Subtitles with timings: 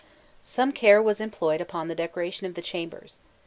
[0.41, 3.19] Some care was employed upon the decoration of the chambers.